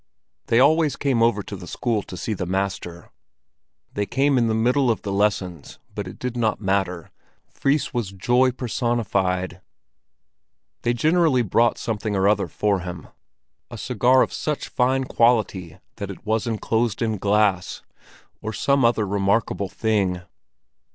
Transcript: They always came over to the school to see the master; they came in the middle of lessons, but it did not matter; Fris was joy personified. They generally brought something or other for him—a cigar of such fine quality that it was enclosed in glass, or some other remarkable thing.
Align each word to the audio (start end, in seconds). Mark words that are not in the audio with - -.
They 0.47 0.59
always 0.59 0.95
came 0.95 1.21
over 1.21 1.43
to 1.43 1.55
the 1.55 1.67
school 1.67 2.01
to 2.01 2.17
see 2.17 2.33
the 2.33 2.47
master; 2.47 3.11
they 3.93 4.07
came 4.07 4.35
in 4.39 4.47
the 4.47 4.55
middle 4.55 4.89
of 4.89 5.05
lessons, 5.05 5.77
but 5.93 6.07
it 6.07 6.17
did 6.17 6.35
not 6.35 6.59
matter; 6.59 7.11
Fris 7.51 7.93
was 7.93 8.11
joy 8.11 8.49
personified. 8.51 9.61
They 10.81 10.93
generally 10.95 11.43
brought 11.43 11.77
something 11.77 12.15
or 12.15 12.27
other 12.27 12.47
for 12.47 12.79
him—a 12.79 13.77
cigar 13.77 14.23
of 14.23 14.33
such 14.33 14.69
fine 14.69 15.03
quality 15.03 15.77
that 15.97 16.09
it 16.09 16.25
was 16.25 16.47
enclosed 16.47 17.03
in 17.03 17.19
glass, 17.19 17.83
or 18.41 18.53
some 18.53 18.83
other 18.83 19.05
remarkable 19.05 19.69
thing. 19.69 20.23